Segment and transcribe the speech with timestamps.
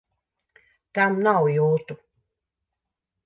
[0.99, 1.97] Tam nav jūtu!